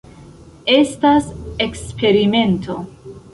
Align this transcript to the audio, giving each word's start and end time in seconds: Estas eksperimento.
Estas 0.75 1.27
eksperimento. 1.67 2.79